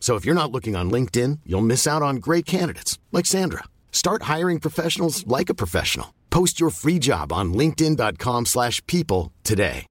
So 0.00 0.14
if 0.16 0.24
you're 0.24 0.34
not 0.34 0.50
looking 0.50 0.74
on 0.74 0.90
LinkedIn, 0.90 1.40
you'll 1.44 1.70
miss 1.72 1.86
out 1.86 2.00
on 2.00 2.16
great 2.16 2.46
candidates 2.46 2.98
like 3.12 3.26
Sandra. 3.26 3.64
Start 3.92 4.22
hiring 4.22 4.58
professionals 4.58 5.26
like 5.26 5.50
a 5.50 5.54
professional. 5.62 6.14
Post 6.30 6.58
your 6.58 6.70
free 6.70 6.98
job 6.98 7.30
on 7.30 7.52
linkedin.com/people 7.52 9.32
today. 9.44 9.84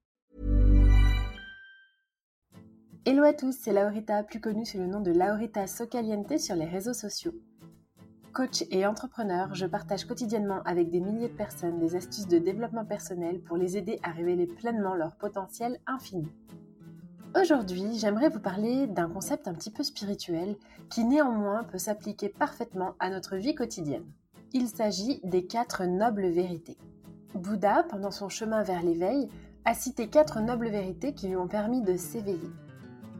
Hello 3.10 3.22
à 3.22 3.32
tous, 3.32 3.56
c'est 3.58 3.72
Laurita, 3.72 4.22
plus 4.22 4.38
connue 4.38 4.66
sous 4.66 4.76
le 4.76 4.86
nom 4.86 5.00
de 5.00 5.10
Laurita 5.10 5.66
Socaliente 5.66 6.38
sur 6.38 6.54
les 6.54 6.66
réseaux 6.66 6.92
sociaux. 6.92 7.32
Coach 8.34 8.64
et 8.70 8.84
entrepreneur, 8.84 9.54
je 9.54 9.64
partage 9.64 10.04
quotidiennement 10.04 10.62
avec 10.64 10.90
des 10.90 11.00
milliers 11.00 11.28
de 11.28 11.34
personnes 11.34 11.78
des 11.78 11.96
astuces 11.96 12.28
de 12.28 12.38
développement 12.38 12.84
personnel 12.84 13.40
pour 13.40 13.56
les 13.56 13.78
aider 13.78 13.98
à 14.02 14.10
révéler 14.10 14.46
pleinement 14.46 14.94
leur 14.94 15.16
potentiel 15.16 15.80
infini. 15.86 16.28
Aujourd'hui, 17.40 17.98
j'aimerais 17.98 18.30
vous 18.30 18.40
parler 18.40 18.88
d'un 18.88 19.08
concept 19.08 19.46
un 19.46 19.54
petit 19.54 19.70
peu 19.70 19.84
spirituel 19.84 20.56
qui 20.90 21.04
néanmoins 21.04 21.62
peut 21.62 21.78
s'appliquer 21.78 22.28
parfaitement 22.28 22.94
à 22.98 23.10
notre 23.10 23.36
vie 23.36 23.54
quotidienne. 23.54 24.06
Il 24.52 24.66
s'agit 24.66 25.20
des 25.22 25.46
quatre 25.46 25.84
nobles 25.84 26.26
vérités. 26.26 26.78
Bouddha, 27.34 27.84
pendant 27.84 28.10
son 28.10 28.28
chemin 28.28 28.62
vers 28.64 28.82
l'éveil, 28.82 29.28
a 29.64 29.74
cité 29.74 30.08
quatre 30.08 30.40
nobles 30.40 30.68
vérités 30.68 31.14
qui 31.14 31.28
lui 31.28 31.36
ont 31.36 31.46
permis 31.46 31.82
de 31.82 31.96
s'éveiller. 31.96 32.50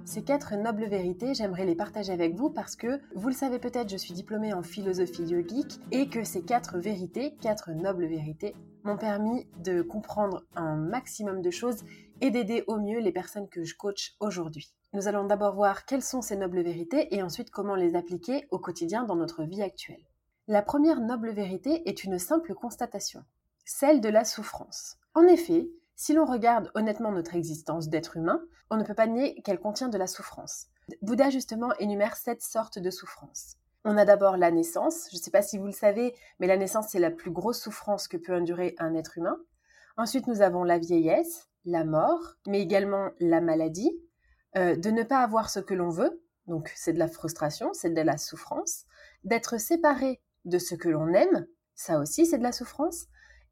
Ces 0.04 0.22
quatre 0.22 0.56
nobles 0.56 0.86
vérités, 0.86 1.34
j'aimerais 1.34 1.66
les 1.66 1.76
partager 1.76 2.12
avec 2.12 2.34
vous 2.34 2.50
parce 2.50 2.74
que, 2.74 3.00
vous 3.14 3.28
le 3.28 3.34
savez 3.34 3.60
peut-être, 3.60 3.90
je 3.90 3.96
suis 3.96 4.14
diplômée 4.14 4.52
en 4.52 4.62
philosophie 4.62 5.26
yogique 5.26 5.78
et 5.92 6.08
que 6.08 6.24
ces 6.24 6.42
quatre 6.42 6.78
vérités, 6.78 7.36
quatre 7.40 7.70
nobles 7.70 8.06
vérités, 8.06 8.56
m'ont 8.88 8.96
permis 8.96 9.46
de 9.58 9.82
comprendre 9.82 10.44
un 10.56 10.74
maximum 10.74 11.42
de 11.42 11.50
choses 11.50 11.84
et 12.22 12.30
d'aider 12.30 12.64
au 12.68 12.78
mieux 12.78 13.00
les 13.00 13.12
personnes 13.12 13.48
que 13.48 13.62
je 13.62 13.76
coach 13.76 14.16
aujourd'hui. 14.18 14.74
Nous 14.94 15.06
allons 15.06 15.24
d'abord 15.24 15.54
voir 15.54 15.84
quelles 15.84 16.02
sont 16.02 16.22
ces 16.22 16.36
nobles 16.36 16.62
vérités 16.62 17.14
et 17.14 17.22
ensuite 17.22 17.50
comment 17.50 17.74
les 17.74 17.96
appliquer 17.96 18.48
au 18.50 18.58
quotidien 18.58 19.04
dans 19.04 19.14
notre 19.14 19.44
vie 19.44 19.62
actuelle. 19.62 20.00
La 20.46 20.62
première 20.62 21.02
noble 21.02 21.32
vérité 21.32 21.86
est 21.86 22.02
une 22.02 22.18
simple 22.18 22.54
constatation, 22.54 23.22
celle 23.66 24.00
de 24.00 24.08
la 24.08 24.24
souffrance. 24.24 24.96
En 25.14 25.26
effet, 25.26 25.68
si 25.94 26.14
l'on 26.14 26.24
regarde 26.24 26.70
honnêtement 26.74 27.12
notre 27.12 27.34
existence 27.34 27.90
d'être 27.90 28.16
humain, 28.16 28.40
on 28.70 28.78
ne 28.78 28.84
peut 28.84 28.94
pas 28.94 29.06
nier 29.06 29.42
qu'elle 29.42 29.60
contient 29.60 29.90
de 29.90 29.98
la 29.98 30.06
souffrance. 30.06 30.68
Bouddha 31.02 31.28
justement 31.28 31.74
énumère 31.78 32.16
sept 32.16 32.40
sortes 32.40 32.78
de 32.78 32.90
souffrances. 32.90 33.56
On 33.84 33.96
a 33.96 34.04
d'abord 34.04 34.36
la 34.36 34.50
naissance, 34.50 35.08
je 35.10 35.16
ne 35.16 35.20
sais 35.20 35.30
pas 35.30 35.42
si 35.42 35.58
vous 35.58 35.66
le 35.66 35.72
savez, 35.72 36.14
mais 36.38 36.46
la 36.46 36.56
naissance 36.56 36.88
c'est 36.90 36.98
la 36.98 37.10
plus 37.10 37.30
grosse 37.30 37.60
souffrance 37.60 38.08
que 38.08 38.16
peut 38.16 38.34
endurer 38.34 38.74
un 38.78 38.94
être 38.94 39.18
humain. 39.18 39.38
Ensuite 39.96 40.26
nous 40.26 40.42
avons 40.42 40.64
la 40.64 40.78
vieillesse, 40.78 41.48
la 41.64 41.84
mort, 41.84 42.34
mais 42.46 42.60
également 42.60 43.10
la 43.20 43.40
maladie, 43.40 43.92
euh, 44.56 44.76
de 44.76 44.90
ne 44.90 45.02
pas 45.02 45.20
avoir 45.20 45.50
ce 45.50 45.60
que 45.60 45.74
l'on 45.74 45.90
veut, 45.90 46.22
donc 46.46 46.72
c'est 46.74 46.92
de 46.92 46.98
la 46.98 47.08
frustration, 47.08 47.72
c'est 47.72 47.90
de 47.90 48.00
la 48.00 48.18
souffrance, 48.18 48.84
d'être 49.24 49.58
séparé 49.58 50.20
de 50.44 50.58
ce 50.58 50.74
que 50.74 50.88
l'on 50.88 51.08
aime, 51.12 51.46
ça 51.74 51.98
aussi 51.98 52.26
c'est 52.26 52.38
de 52.38 52.42
la 52.42 52.52
souffrance, 52.52 53.06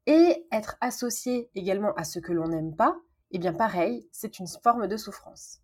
et 0.07 0.47
être 0.51 0.77
associé 0.81 1.49
également 1.53 1.93
à 1.95 2.03
ce 2.03 2.19
que 2.19 2.33
l'on 2.33 2.47
n'aime 2.47 2.75
pas, 2.75 2.97
eh 3.31 3.39
bien 3.39 3.53
pareil, 3.53 4.07
c'est 4.11 4.39
une 4.39 4.47
forme 4.47 4.87
de 4.87 4.97
souffrance. 4.97 5.59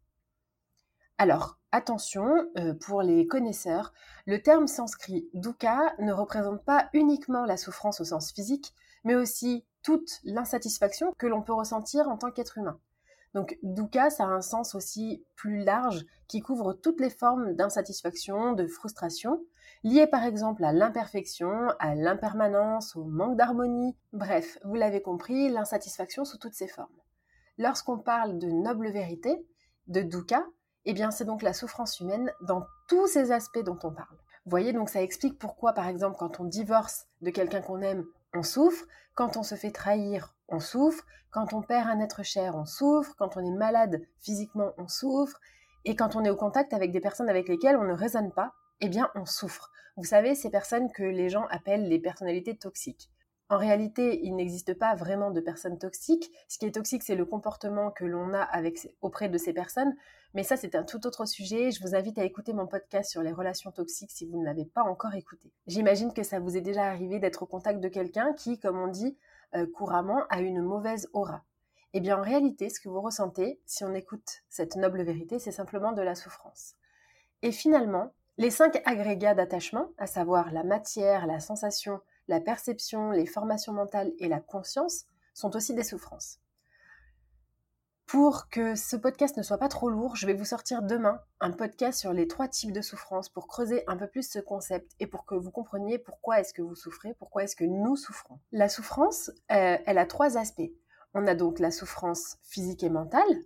Alors, 1.17 1.59
attention, 1.73 2.47
euh, 2.57 2.73
pour 2.73 3.01
les 3.01 3.27
connaisseurs, 3.27 3.93
le 4.25 4.41
terme 4.41 4.67
sanskrit 4.67 5.27
dukkha 5.33 5.95
ne 5.99 6.13
représente 6.13 6.63
pas 6.63 6.87
uniquement 6.93 7.45
la 7.45 7.57
souffrance 7.57 7.99
au 7.99 8.05
sens 8.05 8.31
physique, 8.31 8.73
mais 9.03 9.15
aussi 9.15 9.65
toute 9.81 10.21
l'insatisfaction 10.23 11.11
que 11.17 11.27
l'on 11.27 11.41
peut 11.41 11.53
ressentir 11.53 12.07
en 12.07 12.17
tant 12.17 12.31
qu'être 12.31 12.59
humain. 12.59 12.79
Donc 13.33 13.57
dukkha, 13.63 14.11
ça 14.11 14.25
a 14.25 14.27
un 14.27 14.41
sens 14.41 14.75
aussi 14.75 15.25
plus 15.35 15.63
large 15.63 16.05
qui 16.27 16.41
couvre 16.41 16.73
toutes 16.73 17.01
les 17.01 17.09
formes 17.09 17.55
d'insatisfaction, 17.55 18.53
de 18.53 18.67
frustration, 18.67 19.43
liées 19.83 20.07
par 20.07 20.23
exemple 20.23 20.63
à 20.63 20.71
l'imperfection, 20.71 21.69
à 21.79 21.95
l'impermanence, 21.95 22.95
au 22.95 23.03
manque 23.03 23.35
d'harmonie, 23.35 23.97
bref, 24.13 24.59
vous 24.63 24.75
l'avez 24.75 25.01
compris, 25.01 25.49
l'insatisfaction 25.49 26.23
sous 26.23 26.37
toutes 26.37 26.53
ses 26.53 26.67
formes. 26.67 26.93
Lorsqu'on 27.57 27.97
parle 27.97 28.37
de 28.37 28.47
noble 28.47 28.91
vérité, 28.91 29.43
de 29.87 30.01
dukkha, 30.01 30.45
eh 30.85 30.93
bien 30.93 31.11
c'est 31.11 31.25
donc 31.25 31.41
la 31.41 31.53
souffrance 31.53 31.99
humaine 31.99 32.31
dans 32.41 32.65
tous 32.87 33.07
ces 33.07 33.31
aspects 33.31 33.63
dont 33.63 33.79
on 33.83 33.91
parle. 33.91 34.17
Vous 34.45 34.49
voyez, 34.49 34.73
donc 34.73 34.89
ça 34.89 35.01
explique 35.01 35.39
pourquoi, 35.39 35.71
par 35.71 35.87
exemple, 35.87 36.17
quand 36.19 36.41
on 36.41 36.43
divorce 36.43 37.05
de 37.21 37.29
quelqu'un 37.29 37.61
qu'on 37.61 37.81
aime, 37.81 38.05
on 38.33 38.43
souffre, 38.43 38.85
quand 39.15 39.37
on 39.37 39.43
se 39.43 39.55
fait 39.55 39.71
trahir, 39.71 40.35
on 40.49 40.59
souffre, 40.59 41.05
quand 41.31 41.53
on 41.53 41.61
perd 41.61 41.87
un 41.87 42.01
être 42.01 42.23
cher, 42.23 42.55
on 42.55 42.65
souffre, 42.65 43.15
quand 43.17 43.37
on 43.37 43.45
est 43.45 43.57
malade 43.57 44.01
physiquement, 44.19 44.73
on 44.77 44.89
souffre, 44.89 45.39
et 45.85 45.95
quand 45.95 46.15
on 46.17 46.25
est 46.25 46.29
au 46.29 46.35
contact 46.35 46.73
avec 46.73 46.91
des 46.91 46.99
personnes 46.99 47.29
avec 47.29 47.47
lesquelles 47.47 47.77
on 47.77 47.85
ne 47.85 47.93
raisonne 47.93 48.31
pas, 48.33 48.53
eh 48.81 48.89
bien 48.89 49.09
on 49.15 49.25
souffre. 49.25 49.71
Vous 49.95 50.03
savez, 50.03 50.35
ces 50.35 50.49
personnes 50.49 50.91
que 50.91 51.03
les 51.03 51.29
gens 51.29 51.45
appellent 51.49 51.87
les 51.87 51.99
personnalités 51.99 52.57
toxiques. 52.57 53.09
En 53.53 53.57
réalité, 53.59 54.19
il 54.23 54.35
n'existe 54.35 54.73
pas 54.73 54.95
vraiment 54.95 55.29
de 55.29 55.39
personnes 55.39 55.77
toxiques. 55.77 56.31
Ce 56.47 56.57
qui 56.57 56.65
est 56.65 56.71
toxique, 56.71 57.03
c'est 57.03 57.13
le 57.13 57.23
comportement 57.23 57.91
que 57.91 58.03
l'on 58.03 58.33
a 58.33 58.49
auprès 59.01 59.29
de 59.29 59.37
ces 59.37 59.53
personnes. 59.53 59.93
Mais 60.33 60.41
ça, 60.41 60.57
c'est 60.57 60.73
un 60.73 60.81
tout 60.81 61.05
autre 61.05 61.27
sujet. 61.27 61.69
Je 61.69 61.79
vous 61.83 61.93
invite 61.93 62.17
à 62.17 62.23
écouter 62.23 62.51
mon 62.51 62.65
podcast 62.65 63.11
sur 63.11 63.21
les 63.21 63.31
relations 63.31 63.71
toxiques 63.71 64.09
si 64.09 64.25
vous 64.25 64.39
ne 64.39 64.43
l'avez 64.43 64.65
pas 64.65 64.81
encore 64.81 65.13
écouté. 65.13 65.51
J'imagine 65.67 66.13
que 66.13 66.23
ça 66.23 66.39
vous 66.39 66.57
est 66.57 66.61
déjà 66.61 66.85
arrivé 66.85 67.19
d'être 67.19 67.43
au 67.43 67.45
contact 67.45 67.79
de 67.79 67.89
quelqu'un 67.89 68.33
qui, 68.33 68.59
comme 68.59 68.79
on 68.79 68.87
dit 68.87 69.19
euh, 69.53 69.67
couramment, 69.67 70.23
a 70.31 70.41
une 70.41 70.63
mauvaise 70.63 71.07
aura. 71.13 71.43
Eh 71.93 71.99
bien, 71.99 72.17
en 72.17 72.23
réalité, 72.23 72.71
ce 72.71 72.79
que 72.79 72.89
vous 72.89 73.01
ressentez, 73.01 73.61
si 73.67 73.83
on 73.83 73.93
écoute 73.93 74.41
cette 74.49 74.77
noble 74.77 75.03
vérité, 75.03 75.37
c'est 75.37 75.51
simplement 75.51 75.91
de 75.91 76.01
la 76.01 76.15
souffrance. 76.15 76.73
Et 77.43 77.51
finalement, 77.51 78.13
les 78.39 78.49
cinq 78.49 78.81
agrégats 78.85 79.35
d'attachement, 79.35 79.91
à 79.99 80.07
savoir 80.07 80.51
la 80.51 80.63
matière, 80.63 81.27
la 81.27 81.39
sensation, 81.39 82.01
la 82.27 82.39
perception, 82.39 83.11
les 83.11 83.25
formations 83.25 83.73
mentales 83.73 84.13
et 84.19 84.27
la 84.27 84.39
conscience, 84.39 85.05
sont 85.33 85.55
aussi 85.55 85.73
des 85.73 85.83
souffrances. 85.83 86.39
Pour 88.05 88.47
que 88.49 88.75
ce 88.75 88.95
podcast 88.95 89.37
ne 89.37 89.43
soit 89.43 89.57
pas 89.57 89.69
trop 89.69 89.89
lourd, 89.89 90.15
je 90.15 90.27
vais 90.27 90.35
vous 90.35 90.45
sortir 90.45 90.83
demain 90.83 91.19
un 91.39 91.51
podcast 91.51 91.99
sur 91.99 92.13
les 92.13 92.27
trois 92.27 92.47
types 92.47 92.71
de 92.71 92.81
souffrances 92.81 93.27
pour 93.27 93.47
creuser 93.47 93.83
un 93.87 93.97
peu 93.97 94.07
plus 94.07 94.29
ce 94.29 94.37
concept 94.37 94.91
et 94.99 95.07
pour 95.07 95.25
que 95.25 95.33
vous 95.33 95.49
compreniez 95.49 95.97
pourquoi 95.97 96.39
est-ce 96.39 96.53
que 96.53 96.61
vous 96.61 96.75
souffrez, 96.75 97.15
pourquoi 97.15 97.43
est-ce 97.43 97.55
que 97.55 97.63
nous 97.63 97.95
souffrons. 97.95 98.39
La 98.51 98.69
souffrance, 98.69 99.31
euh, 99.51 99.77
elle 99.85 99.97
a 99.97 100.05
trois 100.05 100.37
aspects. 100.37 100.71
On 101.15 101.25
a 101.25 101.33
donc 101.33 101.57
la 101.57 101.71
souffrance 101.71 102.37
physique 102.43 102.83
et 102.83 102.89
mentale, 102.89 103.43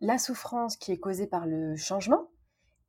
la 0.00 0.18
souffrance 0.18 0.76
qui 0.76 0.90
est 0.90 0.98
causée 0.98 1.28
par 1.28 1.46
le 1.46 1.76
changement 1.76 2.28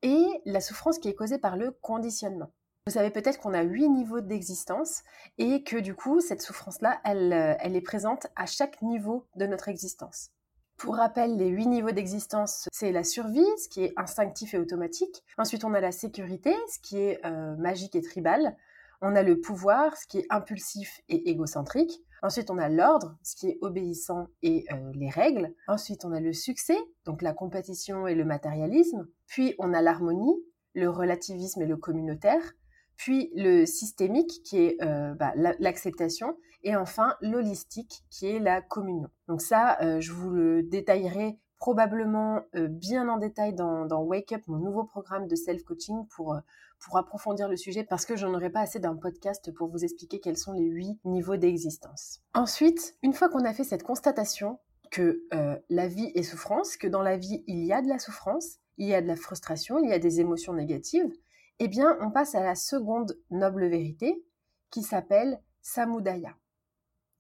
et 0.02 0.26
la 0.46 0.62
souffrance 0.62 1.00
qui 1.00 1.10
est 1.10 1.16
causée 1.16 1.38
par 1.38 1.58
le 1.58 1.72
conditionnement. 1.72 2.52
Vous 2.88 2.94
savez 2.94 3.10
peut-être 3.10 3.42
qu'on 3.42 3.54
a 3.54 3.64
huit 3.64 3.90
niveaux 3.90 4.22
d'existence 4.22 5.04
et 5.38 5.62
que 5.62 5.76
du 5.76 5.94
coup, 5.94 6.22
cette 6.22 6.42
souffrance-là, 6.42 7.02
elle, 7.04 7.34
euh, 7.34 7.54
elle 7.60 7.76
est 7.76 7.82
présente 7.82 8.28
à 8.38 8.46
chaque 8.46 8.82
niveau 8.82 9.28
de 9.36 9.46
notre 9.46 9.68
existence. 9.68 10.30
Pour 10.78 10.96
rappel, 10.96 11.36
les 11.36 11.50
huit 11.50 11.68
niveaux 11.68 11.92
d'existence, 11.92 12.70
c'est 12.72 12.94
la 12.94 13.04
survie, 13.04 13.46
ce 13.62 13.68
qui 13.68 13.84
est 13.84 13.94
instinctif 13.98 14.54
et 14.54 14.58
automatique. 14.58 15.22
Ensuite, 15.38 15.66
on 15.66 15.74
a 15.74 15.82
la 15.82 15.92
sécurité, 15.92 16.56
ce 16.74 16.80
qui 16.80 16.98
est 16.98 17.20
euh, 17.26 17.58
magique 17.58 17.94
et 17.98 18.02
tribal. 18.02 18.56
On 19.02 19.18
a 19.18 19.22
le 19.22 19.42
pouvoir, 19.42 19.98
ce 19.98 20.08
qui 20.08 20.20
est 20.20 20.28
impulsif 20.30 21.02
et 21.10 21.30
égocentrique. 21.30 22.00
Ensuite, 22.24 22.50
on 22.50 22.58
a 22.58 22.70
l'ordre, 22.70 23.18
ce 23.22 23.36
qui 23.36 23.50
est 23.50 23.58
obéissant 23.60 24.28
et 24.44 24.64
euh, 24.72 24.94
les 24.94 25.10
règles. 25.10 25.54
Ensuite, 25.68 26.06
on 26.06 26.14
a 26.14 26.22
le 26.22 26.32
succès, 26.32 26.78
donc 27.04 27.22
la 27.22 27.34
compétition 27.34 28.08
et 28.08 28.16
le 28.16 28.24
matérialisme. 28.24 29.10
Puis, 29.26 29.56
on 29.60 29.74
a 29.74 29.82
l'harmonie, 29.82 30.42
le 30.74 30.90
relativisme 30.90 31.62
et 31.62 31.68
le 31.68 31.76
communautaire 31.76 32.54
puis 32.98 33.32
le 33.36 33.66
systémique 33.66 34.42
qui 34.44 34.58
est 34.58 34.84
euh, 34.84 35.14
bah, 35.14 35.32
l'acceptation, 35.60 36.36
et 36.64 36.76
enfin 36.76 37.16
l'holistique 37.22 38.04
qui 38.10 38.28
est 38.28 38.40
la 38.40 38.62
communion. 38.62 39.10
Donc 39.28 39.42
ça, 39.42 39.78
euh, 39.82 40.02
je 40.02 40.12
vous 40.12 40.32
le 40.32 40.64
détaillerai 40.64 41.38
probablement 41.60 42.42
euh, 42.56 42.68
bien 42.68 43.08
en 43.08 43.18
détail 43.18 43.54
dans, 43.54 43.88
Wake 44.02 44.34
Up, 44.34 44.42
mon 44.48 44.58
nouveau 44.58 44.84
programme 44.84 45.28
de 45.28 45.36
self-coaching 45.36 46.08
pour, 46.08 46.36
pour 46.80 46.98
approfondir 46.98 47.48
le 47.48 47.56
sujet 47.56 47.84
parce 47.84 48.06
que 48.06 48.16
j'en 48.16 48.34
aurai 48.34 48.50
pas 48.50 48.62
assez 48.62 48.80
d'un 48.80 48.96
podcast 48.96 49.52
pour 49.54 49.70
vous 49.70 49.84
expliquer 49.84 50.20
quels 50.20 50.38
sont 50.38 50.54
les 50.54 50.66
huit 50.66 51.00
niveaux 51.06 51.38
d'existence. 51.38 52.20
Ensuite, 52.34 52.96
une 53.02 53.14
fois 53.14 53.30
qu'on 53.30 53.46
a 53.46 53.54
fait 53.54 53.64
cette 53.64 53.84
constatation 53.84 54.60
que 54.92 55.24
la 55.70 55.88
vie 55.88 56.12
est 56.16 56.24
souffrance, 56.24 56.78
que 56.78 56.88
dans 56.88 57.02
la 57.02 57.18
vie 57.18 57.44
il 57.48 57.66
y 57.66 57.74
a 57.74 57.82
de 57.82 57.88
la 57.88 58.00
souffrance, 58.00 58.60
il 58.78 58.88
y 58.88 58.94
a 58.94 59.02
de 59.02 59.08
la 59.08 59.16
frustration, 59.16 59.80
il 59.80 59.90
y 59.90 59.94
a 59.94 60.00
des 60.00 60.20
émotions 60.20 60.54
négatives, 60.54 61.12
eh 61.60 61.68
bien, 61.68 61.98
on 62.02 62.12
passe 62.12 62.36
à 62.36 62.44
la 62.44 62.56
seconde 62.56 63.18
noble 63.32 63.68
vérité 63.68 64.24
qui 64.70 64.84
s'appelle 64.84 65.42
Samudaya. 65.62 66.36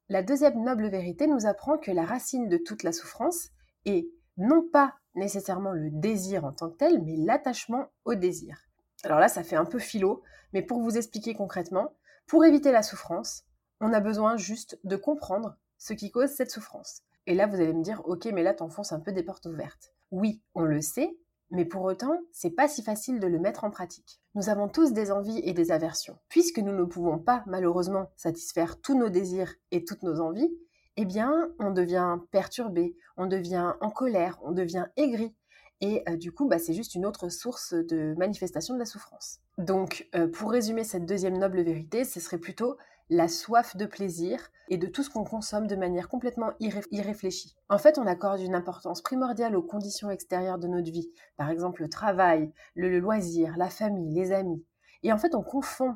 La 0.09 0.23
deuxième 0.23 0.63
noble 0.63 0.87
vérité 0.87 1.27
nous 1.27 1.45
apprend 1.45 1.77
que 1.77 1.91
la 1.91 2.05
racine 2.05 2.47
de 2.47 2.57
toute 2.57 2.83
la 2.83 2.91
souffrance 2.91 3.49
est 3.85 4.07
non 4.37 4.67
pas 4.71 4.95
nécessairement 5.15 5.71
le 5.71 5.89
désir 5.89 6.45
en 6.45 6.53
tant 6.53 6.69
que 6.69 6.77
tel, 6.77 7.03
mais 7.03 7.15
l'attachement 7.17 7.87
au 8.05 8.15
désir. 8.15 8.67
Alors 9.03 9.19
là, 9.19 9.27
ça 9.27 9.43
fait 9.43 9.55
un 9.55 9.65
peu 9.65 9.79
philo, 9.79 10.23
mais 10.53 10.61
pour 10.61 10.81
vous 10.81 10.97
expliquer 10.97 11.33
concrètement, 11.33 11.93
pour 12.27 12.45
éviter 12.45 12.71
la 12.71 12.83
souffrance, 12.83 13.43
on 13.81 13.93
a 13.93 13.99
besoin 13.99 14.37
juste 14.37 14.79
de 14.83 14.95
comprendre 14.95 15.57
ce 15.77 15.93
qui 15.93 16.11
cause 16.11 16.29
cette 16.29 16.51
souffrance. 16.51 17.01
Et 17.25 17.35
là, 17.35 17.47
vous 17.47 17.55
allez 17.55 17.73
me 17.73 17.83
dire, 17.83 18.01
ok, 18.05 18.25
mais 18.33 18.43
là, 18.43 18.53
t'enfonces 18.53 18.93
un 18.93 18.99
peu 18.99 19.11
des 19.11 19.23
portes 19.23 19.45
ouvertes. 19.45 19.93
Oui, 20.11 20.41
on 20.55 20.61
le 20.61 20.81
sait, 20.81 21.17
mais 21.49 21.65
pour 21.65 21.83
autant, 21.83 22.19
c'est 22.31 22.51
pas 22.51 22.67
si 22.67 22.83
facile 22.83 23.19
de 23.19 23.27
le 23.27 23.39
mettre 23.39 23.63
en 23.63 23.71
pratique. 23.71 24.21
Nous 24.35 24.49
avons 24.49 24.67
tous 24.67 24.93
des 24.93 25.11
envies 25.11 25.39
et 25.43 25.53
des 25.53 25.71
aversions. 25.71 26.17
Puisque 26.29 26.59
nous 26.59 26.73
ne 26.73 26.83
pouvons 26.83 27.19
pas, 27.19 27.43
malheureusement, 27.47 28.11
satisfaire 28.15 28.81
tous 28.81 28.97
nos 28.97 29.09
désirs 29.09 29.53
et 29.71 29.85
toutes 29.85 30.03
nos 30.03 30.19
envies, 30.19 30.51
eh 30.97 31.05
bien, 31.05 31.49
on 31.59 31.71
devient 31.71 32.17
perturbé, 32.31 32.95
on 33.17 33.27
devient 33.27 33.73
en 33.81 33.89
colère, 33.89 34.39
on 34.43 34.51
devient 34.51 34.85
aigri. 34.97 35.33
Et 35.79 36.03
euh, 36.09 36.17
du 36.17 36.31
coup, 36.31 36.47
bah, 36.47 36.59
c'est 36.59 36.73
juste 36.73 36.95
une 36.95 37.05
autre 37.05 37.29
source 37.29 37.73
de 37.73 38.15
manifestation 38.17 38.73
de 38.73 38.79
la 38.79 38.85
souffrance. 38.85 39.39
Donc, 39.57 40.07
euh, 40.15 40.27
pour 40.27 40.51
résumer 40.51 40.83
cette 40.83 41.05
deuxième 41.05 41.37
noble 41.37 41.61
vérité, 41.61 42.03
ce 42.03 42.19
serait 42.19 42.39
plutôt 42.39 42.77
la 43.09 43.27
soif 43.27 43.77
de 43.77 43.85
plaisir 43.85 44.49
et 44.69 44.77
de 44.77 44.87
tout 44.87 45.01
ce 45.01 45.09
qu'on 45.09 45.23
consomme 45.23 45.67
de 45.67 45.75
manière 45.75 46.09
complètement 46.09 46.51
irréfléchie. 46.59 47.55
En 47.69 47.77
fait, 47.77 47.97
on 47.97 48.05
accorde 48.05 48.41
une 48.41 48.55
importance 48.55 49.01
primordiale 49.01 49.55
aux 49.55 49.63
conditions 49.63 50.11
extérieures 50.11 50.59
de 50.59 50.67
notre 50.67 50.91
vie, 50.91 51.09
par 51.37 51.49
exemple 51.49 51.81
le 51.81 51.89
travail, 51.89 52.51
le, 52.75 52.99
loisir, 52.99 53.55
la 53.57 53.69
famille, 53.69 54.13
les 54.13 54.31
amis. 54.31 54.65
Et 55.03 55.13
en 55.13 55.17
fait, 55.17 55.35
on 55.35 55.43
confond 55.43 55.95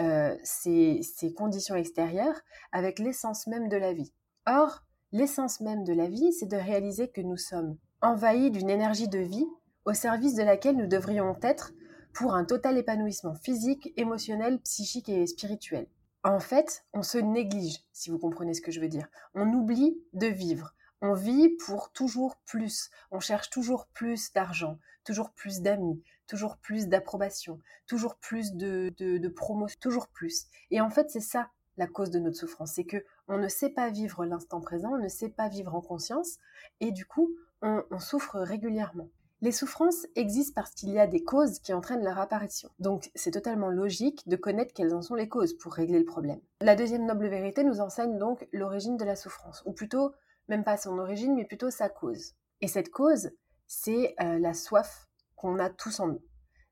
euh, 0.00 0.36
ces, 0.42 1.00
ces 1.02 1.32
conditions 1.32 1.76
extérieures 1.76 2.40
avec 2.72 2.98
l'essence 2.98 3.46
même 3.46 3.68
de 3.68 3.76
la 3.76 3.92
vie. 3.92 4.12
Or, 4.46 4.82
l'essence 5.12 5.60
même 5.60 5.84
de 5.84 5.94
la 5.94 6.08
vie, 6.08 6.32
c'est 6.32 6.50
de 6.50 6.56
réaliser 6.56 7.08
que 7.08 7.20
nous 7.22 7.38
sommes 7.38 7.76
envahis 8.02 8.50
d'une 8.50 8.70
énergie 8.70 9.08
de 9.08 9.18
vie 9.18 9.46
au 9.86 9.94
service 9.94 10.34
de 10.34 10.42
laquelle 10.42 10.76
nous 10.76 10.86
devrions 10.86 11.36
être 11.42 11.72
pour 12.12 12.34
un 12.34 12.44
total 12.44 12.76
épanouissement 12.76 13.34
physique, 13.34 13.92
émotionnel, 13.96 14.58
psychique 14.60 15.08
et 15.08 15.26
spirituel 15.26 15.86
en 16.22 16.40
fait, 16.40 16.84
on 16.92 17.02
se 17.02 17.18
néglige, 17.18 17.78
si 17.92 18.10
vous 18.10 18.18
comprenez 18.18 18.54
ce 18.54 18.60
que 18.60 18.72
je 18.72 18.80
veux 18.80 18.88
dire. 18.88 19.08
On 19.34 19.52
oublie 19.52 19.98
de 20.12 20.26
vivre. 20.26 20.74
On 21.00 21.14
vit 21.14 21.48
pour 21.48 21.92
toujours 21.92 22.36
plus. 22.44 22.90
On 23.10 23.20
cherche 23.20 23.48
toujours 23.48 23.86
plus 23.86 24.32
d'argent, 24.32 24.78
toujours 25.04 25.30
plus 25.30 25.60
d'amis, 25.60 26.02
toujours 26.26 26.58
plus 26.58 26.88
d'approbation, 26.88 27.58
toujours 27.86 28.16
plus 28.16 28.52
de, 28.52 28.92
de, 28.98 29.28
promotion, 29.28 29.78
toujours 29.80 30.08
plus. 30.08 30.46
Et 30.70 30.80
en 30.80 30.90
fait, 30.90 31.10
c'est 31.10 31.20
ça 31.20 31.50
la 31.78 31.86
cause 31.86 32.10
de 32.10 32.18
notre 32.18 32.36
souffrance. 32.36 32.72
C'est 32.74 32.84
que 32.84 33.02
on 33.26 33.38
ne 33.38 33.48
sait 33.48 33.70
pas 33.70 33.88
vivre 33.88 34.26
l'instant 34.26 34.60
présent, 34.60 34.90
on 34.92 34.98
ne 34.98 35.08
sait 35.08 35.30
pas 35.30 35.48
vivre 35.48 35.74
en 35.74 35.80
conscience, 35.80 36.36
et 36.80 36.92
du 36.92 37.06
coup, 37.06 37.30
on 37.62 37.98
souffre 37.98 38.38
régulièrement. 38.40 39.08
Les 39.42 39.52
souffrances 39.52 40.06
existent 40.16 40.52
parce 40.54 40.72
qu'il 40.72 40.90
y 40.90 40.98
a 40.98 41.06
des 41.06 41.24
causes 41.24 41.60
qui 41.60 41.72
entraînent 41.72 42.04
leur 42.04 42.18
apparition. 42.18 42.68
Donc 42.78 43.10
c'est 43.14 43.30
totalement 43.30 43.70
logique 43.70 44.28
de 44.28 44.36
connaître 44.36 44.74
quelles 44.74 44.94
en 44.94 45.00
sont 45.00 45.14
les 45.14 45.30
causes 45.30 45.54
pour 45.54 45.72
régler 45.72 45.98
le 45.98 46.04
problème. 46.04 46.40
La 46.60 46.76
deuxième 46.76 47.06
noble 47.06 47.26
vérité 47.28 47.64
nous 47.64 47.80
enseigne 47.80 48.18
donc 48.18 48.46
l'origine 48.52 48.98
de 48.98 49.04
la 49.04 49.16
souffrance, 49.16 49.62
ou 49.64 49.72
plutôt 49.72 50.12
même 50.48 50.62
pas 50.62 50.76
son 50.76 50.98
origine, 50.98 51.34
mais 51.34 51.46
plutôt 51.46 51.70
sa 51.70 51.88
cause. 51.88 52.34
Et 52.60 52.68
cette 52.68 52.90
cause, 52.90 53.30
c'est 53.66 54.14
euh, 54.20 54.38
la 54.38 54.52
soif 54.52 55.08
qu'on 55.36 55.58
a 55.58 55.70
tous 55.70 56.00
en 56.00 56.08
nous. 56.08 56.22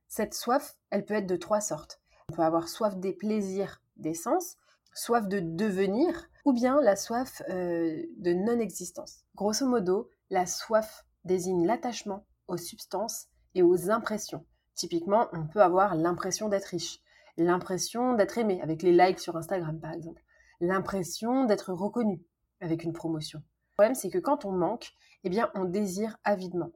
Cette 0.07 0.35
soif, 0.35 0.77
elle 0.91 1.07
peut 1.07 1.15
être 1.15 1.27
de 1.27 1.37
trois 1.37 1.63
sortes. 1.63 2.03
On 2.31 2.35
peut 2.35 2.43
avoir 2.43 2.69
soif 2.69 2.97
des 2.97 3.15
plaisirs 3.15 3.81
des 3.97 4.15
sens, 4.15 4.57
soif 4.93 5.27
de 5.27 5.41
devenir, 5.41 6.29
ou 6.45 6.53
bien 6.53 6.83
la 6.83 6.97
soif 6.97 7.41
euh, 7.49 8.03
de 8.19 8.33
non-existence. 8.35 9.25
Grosso 9.37 9.67
modo, 9.67 10.11
la 10.29 10.45
soif 10.45 11.07
désigne 11.25 11.67
l'attachement 11.67 12.27
aux 12.49 12.57
substances 12.57 13.27
et 13.55 13.63
aux 13.63 13.91
impressions. 13.91 14.45
Typiquement, 14.75 15.29
on 15.33 15.47
peut 15.47 15.63
avoir 15.63 15.95
l'impression 15.95 16.49
d'être 16.49 16.67
riche, 16.67 17.01
l'impression 17.37 18.15
d'être 18.15 18.39
aimé 18.39 18.61
avec 18.63 18.83
les 18.83 18.93
likes 18.93 19.21
sur 19.21 19.37
Instagram 19.37 19.79
par 19.81 19.93
exemple, 19.93 20.23
l'impression 20.61 21.45
d'être 21.45 21.73
reconnu 21.73 22.23
avec 22.61 22.85
une 22.85 22.93
promotion. 22.93 23.41
Le 23.41 23.75
problème 23.77 23.95
c'est 23.95 24.11
que 24.11 24.19
quand 24.19 24.45
on 24.45 24.53
manque, 24.53 24.93
eh 25.25 25.31
bien 25.31 25.51
on 25.55 25.65
désire 25.65 26.17
avidement. 26.25 26.73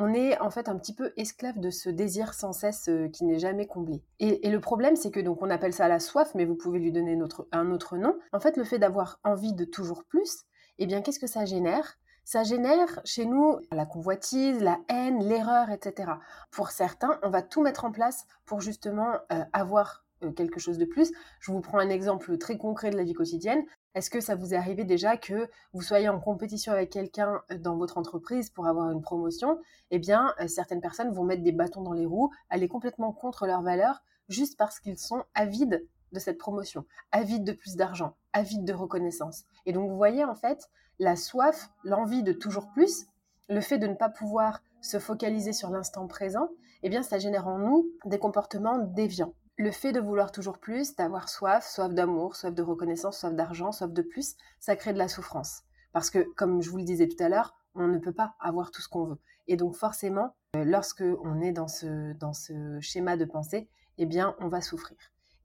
On 0.00 0.14
est 0.14 0.38
en 0.40 0.48
fait 0.50 0.68
un 0.68 0.78
petit 0.78 0.94
peu 0.94 1.12
esclave 1.16 1.58
de 1.58 1.70
ce 1.70 1.90
désir 1.90 2.32
sans 2.32 2.52
cesse 2.52 2.88
euh, 2.88 3.08
qui 3.08 3.24
n'est 3.24 3.40
jamais 3.40 3.66
comblé. 3.66 4.04
Et, 4.20 4.48
le 4.48 4.60
problème 4.60 4.94
c'est 4.94 5.10
que 5.10 5.18
donc 5.18 5.42
on 5.42 5.50
appelle 5.50 5.72
ça 5.72 5.88
la 5.88 5.98
soif, 5.98 6.30
mais 6.36 6.44
vous 6.44 6.54
pouvez 6.54 6.78
lui 6.78 6.92
donner 6.92 7.18
un 7.50 7.70
autre 7.72 7.96
nom. 7.96 8.16
En 8.32 8.38
fait, 8.38 8.56
le 8.56 8.62
fait 8.62 8.78
d'avoir 8.78 9.18
envie 9.24 9.54
de 9.54 9.64
toujours 9.64 10.04
plus, 10.04 10.44
eh 10.78 10.86
bien 10.86 11.02
qu'est-ce 11.02 11.18
que 11.18 11.26
ça 11.26 11.44
génère? 11.44 11.98
Ça 12.28 12.44
génère 12.44 13.00
chez 13.06 13.24
nous 13.24 13.56
la 13.72 13.86
convoitise, 13.86 14.60
la 14.60 14.78
haine, 14.90 15.26
l'erreur, 15.26 15.70
etc. 15.70 16.12
Pour 16.50 16.68
certains, 16.72 17.18
on 17.22 17.30
va 17.30 17.40
tout 17.40 17.62
mettre 17.62 17.86
en 17.86 17.90
place 17.90 18.26
pour 18.44 18.60
justement 18.60 19.14
euh, 19.32 19.44
avoir 19.54 20.04
euh, 20.22 20.30
quelque 20.32 20.60
chose 20.60 20.76
de 20.76 20.84
plus. 20.84 21.10
Je 21.40 21.52
vous 21.52 21.62
prends 21.62 21.78
un 21.78 21.88
exemple 21.88 22.36
très 22.36 22.58
concret 22.58 22.90
de 22.90 22.98
la 22.98 23.02
vie 23.02 23.14
quotidienne. 23.14 23.64
Est-ce 23.94 24.10
que 24.10 24.20
ça 24.20 24.34
vous 24.34 24.52
est 24.52 24.58
arrivé 24.58 24.84
déjà 24.84 25.16
que 25.16 25.48
vous 25.72 25.80
soyez 25.80 26.10
en 26.10 26.20
compétition 26.20 26.70
avec 26.70 26.90
quelqu'un 26.90 27.40
euh, 27.50 27.56
dans 27.56 27.78
votre 27.78 27.96
entreprise 27.96 28.50
pour 28.50 28.66
avoir 28.66 28.90
une 28.90 29.00
promotion? 29.00 29.58
Eh 29.90 29.98
bien, 29.98 30.34
certaines 30.48 30.82
personnes 30.82 31.14
vont 31.14 31.24
mettre 31.24 31.42
des 31.42 31.52
bâtons 31.52 31.80
dans 31.80 31.94
les 31.94 32.04
roues, 32.04 32.30
aller 32.50 32.68
complètement 32.68 33.10
contre 33.10 33.46
leurs 33.46 33.62
valeurs, 33.62 34.02
juste 34.28 34.58
parce 34.58 34.80
qu'ils 34.80 34.98
sont 34.98 35.24
avides 35.34 35.82
de 36.12 36.18
cette 36.18 36.36
promotion, 36.36 36.84
avides 37.10 37.44
de 37.44 37.52
plus 37.52 37.76
d'argent, 37.76 38.16
avides 38.34 38.66
de 38.66 38.74
reconnaissance. 38.74 39.44
Et 39.64 39.72
donc, 39.72 39.88
vous 39.88 39.96
voyez, 39.96 40.24
en 40.24 40.34
fait, 40.34 40.68
la 40.98 41.16
soif, 41.16 41.70
l'envie 41.84 42.22
de 42.22 42.32
toujours 42.32 42.68
plus, 42.70 43.06
le 43.48 43.60
fait 43.60 43.78
de 43.78 43.86
ne 43.86 43.94
pas 43.94 44.08
pouvoir 44.08 44.62
se 44.80 44.98
focaliser 44.98 45.52
sur 45.52 45.70
l'instant 45.70 46.06
présent, 46.06 46.48
eh 46.82 46.88
bien, 46.88 47.02
ça 47.02 47.18
génère 47.18 47.48
en 47.48 47.58
nous 47.58 47.90
des 48.04 48.18
comportements 48.18 48.78
déviants. 48.78 49.34
Le 49.56 49.72
fait 49.72 49.92
de 49.92 50.00
vouloir 50.00 50.30
toujours 50.30 50.58
plus, 50.58 50.94
d'avoir 50.94 51.28
soif, 51.28 51.66
soif 51.66 51.92
d'amour, 51.92 52.36
soif 52.36 52.54
de 52.54 52.62
reconnaissance, 52.62 53.18
soif 53.18 53.34
d'argent, 53.34 53.72
soif 53.72 53.92
de 53.92 54.02
plus, 54.02 54.36
ça 54.60 54.76
crée 54.76 54.92
de 54.92 54.98
la 54.98 55.08
souffrance. 55.08 55.62
Parce 55.92 56.10
que, 56.10 56.20
comme 56.36 56.62
je 56.62 56.70
vous 56.70 56.78
le 56.78 56.84
disais 56.84 57.08
tout 57.08 57.22
à 57.22 57.28
l'heure, 57.28 57.56
on 57.74 57.88
ne 57.88 57.98
peut 57.98 58.12
pas 58.12 58.34
avoir 58.38 58.70
tout 58.70 58.82
ce 58.82 58.88
qu'on 58.88 59.04
veut. 59.04 59.18
Et 59.48 59.56
donc, 59.56 59.74
forcément, 59.74 60.34
euh, 60.56 60.64
lorsque 60.64 61.04
on 61.24 61.40
est 61.40 61.52
dans 61.52 61.68
ce, 61.68 62.12
dans 62.14 62.32
ce 62.32 62.78
schéma 62.80 63.16
de 63.16 63.24
pensée, 63.24 63.68
eh 63.96 64.06
bien, 64.06 64.36
on 64.38 64.48
va 64.48 64.60
souffrir. 64.60 64.96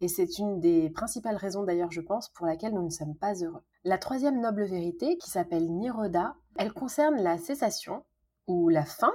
Et 0.03 0.09
c'est 0.09 0.37
une 0.37 0.59
des 0.59 0.89
principales 0.89 1.37
raisons 1.37 1.63
d'ailleurs, 1.63 1.93
je 1.93 2.01
pense, 2.01 2.27
pour 2.27 2.45
laquelle 2.45 2.73
nous 2.73 2.83
ne 2.83 2.89
sommes 2.89 3.15
pas 3.15 3.35
heureux. 3.35 3.63
La 3.85 3.97
troisième 3.97 4.41
noble 4.41 4.65
vérité, 4.65 5.17
qui 5.17 5.29
s'appelle 5.29 5.71
Niroda, 5.71 6.35
elle 6.57 6.73
concerne 6.73 7.21
la 7.21 7.37
cessation 7.37 8.03
ou 8.45 8.67
la 8.67 8.83
fin 8.83 9.13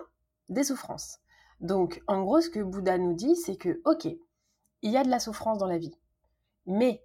des 0.49 0.65
souffrances. 0.65 1.19
Donc, 1.61 2.03
en 2.07 2.23
gros, 2.23 2.41
ce 2.41 2.49
que 2.49 2.61
Bouddha 2.61 2.97
nous 2.97 3.13
dit, 3.13 3.37
c'est 3.37 3.57
que, 3.57 3.83
ok, 3.85 4.07
il 4.07 4.91
y 4.91 4.97
a 4.97 5.05
de 5.05 5.11
la 5.11 5.21
souffrance 5.21 5.59
dans 5.59 5.67
la 5.67 5.77
vie, 5.77 5.95
mais 6.65 7.05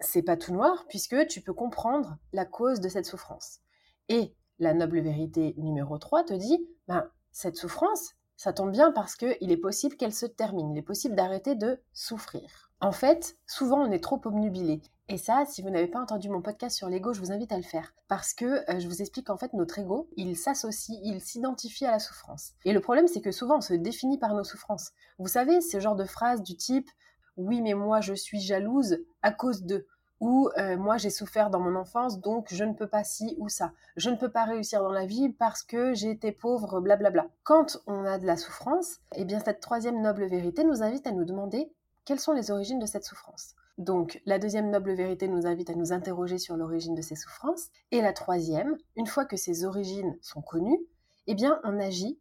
c'est 0.00 0.24
pas 0.24 0.36
tout 0.36 0.52
noir 0.52 0.86
puisque 0.88 1.28
tu 1.28 1.40
peux 1.40 1.54
comprendre 1.54 2.18
la 2.32 2.46
cause 2.46 2.80
de 2.80 2.88
cette 2.88 3.06
souffrance. 3.06 3.60
Et 4.08 4.34
la 4.58 4.74
noble 4.74 4.98
vérité 4.98 5.54
numéro 5.56 5.98
3 5.98 6.24
te 6.24 6.34
dit, 6.34 6.68
ben, 6.88 7.08
cette 7.30 7.56
souffrance, 7.56 8.10
ça 8.36 8.52
tombe 8.52 8.72
bien 8.72 8.90
parce 8.90 9.14
qu'il 9.14 9.52
est 9.52 9.56
possible 9.56 9.94
qu'elle 9.94 10.12
se 10.12 10.26
termine, 10.26 10.72
il 10.72 10.78
est 10.78 10.82
possible 10.82 11.14
d'arrêter 11.14 11.54
de 11.54 11.80
souffrir. 11.92 12.69
En 12.80 12.92
fait, 12.92 13.36
souvent 13.46 13.80
on 13.80 13.90
est 13.90 14.02
trop 14.02 14.20
obnubilé. 14.24 14.80
Et 15.08 15.18
ça, 15.18 15.44
si 15.44 15.60
vous 15.60 15.70
n'avez 15.70 15.88
pas 15.88 16.00
entendu 16.00 16.30
mon 16.30 16.40
podcast 16.40 16.76
sur 16.76 16.88
l'ego, 16.88 17.12
je 17.12 17.20
vous 17.20 17.32
invite 17.32 17.50
à 17.50 17.56
le 17.56 17.64
faire. 17.64 17.92
Parce 18.06 18.32
que 18.32 18.44
euh, 18.70 18.78
je 18.78 18.86
vous 18.86 19.02
explique 19.02 19.26
qu'en 19.26 19.36
fait, 19.36 19.52
notre 19.54 19.80
ego, 19.80 20.08
il 20.16 20.36
s'associe, 20.36 20.98
il 21.02 21.20
s'identifie 21.20 21.84
à 21.84 21.90
la 21.90 21.98
souffrance. 21.98 22.52
Et 22.64 22.72
le 22.72 22.80
problème, 22.80 23.08
c'est 23.08 23.20
que 23.20 23.32
souvent, 23.32 23.58
on 23.58 23.60
se 23.60 23.74
définit 23.74 24.18
par 24.18 24.34
nos 24.34 24.44
souffrances. 24.44 24.92
Vous 25.18 25.26
savez, 25.26 25.60
ce 25.60 25.80
genre 25.80 25.96
de 25.96 26.04
phrase 26.04 26.42
du 26.42 26.56
type 26.56 26.88
Oui, 27.36 27.60
mais 27.60 27.74
moi, 27.74 28.00
je 28.00 28.14
suis 28.14 28.40
jalouse 28.40 28.98
à 29.20 29.32
cause 29.32 29.64
de 29.64 29.84
ou 30.20 30.50
euh, 30.58 30.76
moi 30.76 30.98
j'ai 30.98 31.08
souffert 31.08 31.48
dans 31.48 31.60
mon 31.60 31.74
enfance 31.76 32.20
donc 32.20 32.48
je 32.50 32.62
ne 32.62 32.74
peux 32.74 32.86
pas 32.86 33.04
ci 33.04 33.34
ou 33.38 33.48
ça. 33.48 33.72
Je 33.96 34.10
ne 34.10 34.16
peux 34.16 34.30
pas 34.30 34.44
réussir 34.44 34.82
dans 34.82 34.92
la 34.92 35.06
vie 35.06 35.30
parce 35.30 35.62
que 35.62 35.94
j'ai 35.94 36.10
été 36.10 36.30
pauvre, 36.30 36.80
blablabla. 36.80 37.26
Quand 37.42 37.78
on 37.86 38.04
a 38.04 38.18
de 38.18 38.26
la 38.26 38.36
souffrance, 38.36 38.98
eh 39.14 39.24
bien 39.24 39.40
cette 39.40 39.60
troisième 39.60 40.02
noble 40.02 40.26
vérité 40.26 40.62
nous 40.62 40.82
invite 40.82 41.06
à 41.06 41.12
nous 41.12 41.24
demander 41.24 41.72
quelles 42.10 42.18
sont 42.18 42.32
les 42.32 42.50
origines 42.50 42.80
de 42.80 42.86
cette 42.86 43.04
souffrance? 43.04 43.54
Donc 43.78 44.20
la 44.26 44.40
deuxième 44.40 44.68
noble 44.68 44.94
vérité 44.94 45.28
nous 45.28 45.46
invite 45.46 45.70
à 45.70 45.76
nous 45.76 45.92
interroger 45.92 46.38
sur 46.38 46.56
l'origine 46.56 46.96
de 46.96 47.02
ces 47.02 47.14
souffrances. 47.14 47.68
Et 47.92 48.00
la 48.00 48.12
troisième, 48.12 48.76
une 48.96 49.06
fois 49.06 49.24
que 49.24 49.36
ces 49.36 49.64
origines 49.64 50.18
sont 50.20 50.42
connues, 50.42 50.80
eh 51.28 51.36
bien 51.36 51.60
on 51.62 51.78
agit 51.78 52.18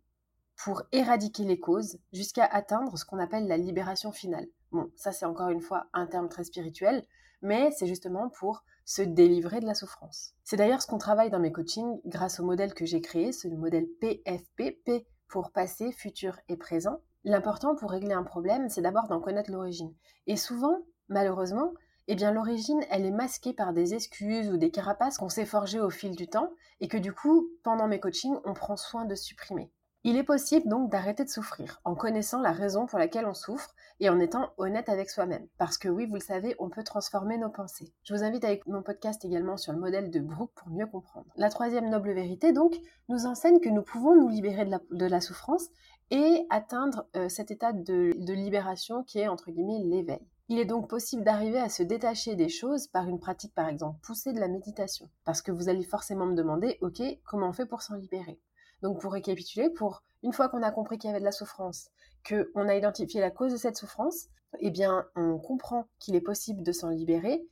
pour 0.63 0.83
éradiquer 0.91 1.43
les 1.43 1.59
causes 1.59 1.97
jusqu'à 2.13 2.45
atteindre 2.45 2.99
ce 2.99 3.03
qu'on 3.03 3.17
appelle 3.17 3.47
la 3.47 3.57
libération 3.57 4.11
finale. 4.11 4.45
Bon, 4.71 4.91
ça 4.95 5.11
c'est 5.11 5.25
encore 5.25 5.49
une 5.49 5.59
fois 5.59 5.87
un 5.93 6.05
terme 6.05 6.29
très 6.29 6.43
spirituel, 6.43 7.03
mais 7.41 7.71
c'est 7.71 7.87
justement 7.87 8.29
pour 8.29 8.63
se 8.85 9.01
délivrer 9.01 9.59
de 9.59 9.65
la 9.65 9.73
souffrance. 9.73 10.35
C'est 10.43 10.57
d'ailleurs 10.57 10.83
ce 10.83 10.87
qu'on 10.87 10.99
travaille 10.99 11.31
dans 11.31 11.39
mes 11.39 11.51
coachings 11.51 11.99
grâce 12.05 12.39
au 12.39 12.45
modèle 12.45 12.75
que 12.75 12.85
j'ai 12.85 13.01
créé, 13.01 13.31
ce 13.31 13.47
modèle 13.47 13.87
PFP, 13.99 14.83
P 14.85 15.07
pour 15.27 15.49
passé, 15.49 15.91
futur 15.91 16.37
et 16.47 16.57
présent. 16.57 16.99
L'important 17.23 17.75
pour 17.75 17.91
régler 17.91 18.13
un 18.13 18.23
problème, 18.23 18.69
c'est 18.69 18.81
d'abord 18.81 19.07
d'en 19.07 19.19
connaître 19.19 19.51
l'origine. 19.51 19.93
Et 20.27 20.37
souvent, 20.37 20.79
malheureusement, 21.07 21.73
eh 22.07 22.15
bien 22.15 22.31
l'origine, 22.31 22.83
elle 22.89 23.05
est 23.05 23.11
masquée 23.11 23.53
par 23.53 23.73
des 23.73 23.93
excuses 23.93 24.49
ou 24.49 24.57
des 24.57 24.71
carapaces 24.71 25.17
qu'on 25.17 25.29
s'est 25.29 25.45
forgées 25.45 25.79
au 25.79 25.89
fil 25.89 26.15
du 26.15 26.27
temps 26.27 26.51
et 26.79 26.87
que 26.87 26.97
du 26.97 27.13
coup, 27.13 27.49
pendant 27.63 27.87
mes 27.87 27.99
coachings, 27.99 28.39
on 28.45 28.53
prend 28.53 28.77
soin 28.77 29.05
de 29.05 29.15
supprimer. 29.15 29.71
Il 30.05 30.15
est 30.15 30.23
possible 30.23 30.69
donc 30.69 30.89
d'arrêter 30.89 31.25
de 31.25 31.29
souffrir 31.29 31.81
en 31.83 31.93
connaissant 31.93 32.39
la 32.39 32.53
raison 32.53 32.85
pour 32.85 32.99
laquelle 32.99 33.25
on 33.25 33.33
souffre 33.33 33.75
et 33.99 34.09
en 34.09 34.17
étant 34.21 34.53
honnête 34.57 34.87
avec 34.87 35.09
soi-même. 35.09 35.45
Parce 35.57 35.77
que 35.77 35.89
oui, 35.89 36.05
vous 36.05 36.13
le 36.13 36.21
savez, 36.21 36.55
on 36.57 36.69
peut 36.69 36.83
transformer 36.83 37.37
nos 37.37 37.49
pensées. 37.49 37.93
Je 38.03 38.13
vous 38.13 38.23
invite 38.23 38.45
avec 38.45 38.65
mon 38.65 38.81
podcast 38.81 39.25
également 39.25 39.57
sur 39.57 39.73
le 39.73 39.79
modèle 39.79 40.09
de 40.09 40.21
Brooke 40.21 40.53
pour 40.55 40.69
mieux 40.69 40.87
comprendre. 40.87 41.27
La 41.35 41.49
troisième 41.49 41.89
noble 41.89 42.13
vérité, 42.13 42.53
donc, 42.53 42.75
nous 43.09 43.25
enseigne 43.25 43.59
que 43.59 43.67
nous 43.67 43.81
pouvons 43.81 44.15
nous 44.15 44.29
libérer 44.29 44.65
de 44.65 45.05
la, 45.05 45.19
souffrance 45.19 45.67
et 46.11 46.45
atteindre 46.49 47.05
euh, 47.15 47.29
cet 47.29 47.51
état 47.51 47.73
de, 47.73 48.13
libération 48.33 49.03
qui 49.03 49.19
est, 49.19 49.27
entre 49.27 49.51
guillemets, 49.51 49.79
l'éveil. 49.83 50.25
Il 50.47 50.57
est 50.57 50.65
donc 50.65 50.89
possible 50.89 51.23
d'arriver 51.23 51.59
à 51.59 51.69
se 51.69 51.83
détacher 51.83 52.35
des 52.35 52.49
choses 52.49 52.87
par 52.87 53.07
une 53.07 53.19
pratique, 53.19 53.53
par 53.53 53.67
exemple, 53.69 53.99
poussée 54.01 54.33
de 54.33 54.39
la 54.39 54.47
méditation. 54.47 55.07
Parce 55.23 55.43
que 55.43 55.51
vous 55.51 55.69
allez 55.69 55.83
forcément 55.83 56.25
me 56.25 56.35
demander, 56.35 56.79
ok, 56.81 57.01
comment 57.23 57.49
on 57.49 57.53
fait 57.53 57.67
pour 57.67 57.83
s'en 57.83 57.95
libérer? 57.95 58.39
Donc 58.81 58.99
pour 58.99 59.13
récapituler, 59.13 59.69
pour 59.69 60.03
une 60.23 60.33
fois 60.33 60.49
qu'on 60.49 60.63
a 60.63 60.71
compris 60.71 60.97
qu'il 60.97 61.09
y 61.09 61.11
avait 61.11 61.19
de 61.19 61.25
la 61.25 61.31
souffrance, 61.31 61.89
qu'on 62.27 62.67
a 62.67 62.75
identifié 62.75 63.21
la 63.21 63.29
cause 63.29 63.51
de 63.51 63.57
cette 63.57 63.77
souffrance, 63.77 64.27
eh 64.59 64.71
bien 64.71 65.05
on 65.15 65.37
comprend 65.37 65.87
qu'il 65.99 66.15
est 66.15 66.21
possible 66.21 66.63
de 66.63 66.71
s'en 66.71 66.89
libérer 66.89 67.45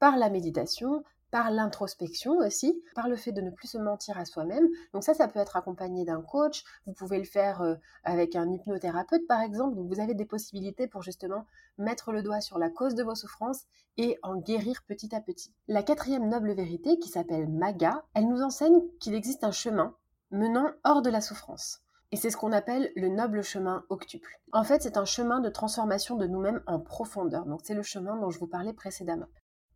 par 0.00 0.16
la 0.16 0.30
méditation, 0.30 1.04
par 1.30 1.50
l'introspection 1.50 2.38
aussi, 2.38 2.82
par 2.94 3.08
le 3.08 3.16
fait 3.16 3.32
de 3.32 3.40
ne 3.40 3.50
plus 3.50 3.68
se 3.68 3.78
mentir 3.78 4.18
à 4.18 4.24
soi-même. 4.24 4.68
Donc 4.92 5.04
ça, 5.04 5.14
ça 5.14 5.28
peut 5.28 5.38
être 5.38 5.56
accompagné 5.56 6.04
d'un 6.04 6.22
coach, 6.22 6.64
vous 6.86 6.92
pouvez 6.92 7.18
le 7.18 7.24
faire 7.24 7.62
euh, 7.62 7.74
avec 8.04 8.36
un 8.36 8.50
hypnothérapeute 8.50 9.26
par 9.26 9.40
exemple, 9.40 9.76
donc 9.76 9.88
vous 9.92 10.00
avez 10.00 10.14
des 10.14 10.24
possibilités 10.24 10.86
pour 10.86 11.02
justement 11.02 11.46
mettre 11.78 12.12
le 12.12 12.22
doigt 12.22 12.40
sur 12.40 12.58
la 12.58 12.70
cause 12.70 12.94
de 12.94 13.02
vos 13.02 13.14
souffrances 13.14 13.64
et 13.96 14.18
en 14.22 14.36
guérir 14.36 14.82
petit 14.86 15.14
à 15.14 15.20
petit. 15.20 15.54
La 15.68 15.82
quatrième 15.82 16.28
noble 16.28 16.52
vérité, 16.52 16.98
qui 16.98 17.08
s'appelle 17.08 17.48
Maga, 17.48 18.04
elle 18.14 18.28
nous 18.28 18.42
enseigne 18.42 18.80
qu'il 18.98 19.14
existe 19.14 19.44
un 19.44 19.52
chemin 19.52 19.94
menant 20.30 20.70
hors 20.84 21.02
de 21.02 21.10
la 21.10 21.20
souffrance. 21.20 21.80
Et 22.12 22.16
c'est 22.16 22.30
ce 22.30 22.36
qu'on 22.36 22.52
appelle 22.52 22.90
le 22.96 23.08
noble 23.08 23.42
chemin 23.42 23.84
octuple. 23.88 24.40
En 24.52 24.64
fait, 24.64 24.82
c'est 24.82 24.96
un 24.96 25.04
chemin 25.04 25.40
de 25.40 25.48
transformation 25.48 26.16
de 26.16 26.26
nous-mêmes 26.26 26.60
en 26.66 26.80
profondeur. 26.80 27.46
Donc 27.46 27.60
c'est 27.62 27.74
le 27.74 27.84
chemin 27.84 28.16
dont 28.16 28.30
je 28.30 28.38
vous 28.40 28.48
parlais 28.48 28.72
précédemment. 28.72 29.28